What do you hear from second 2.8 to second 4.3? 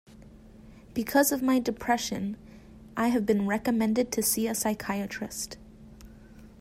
I have been recommended to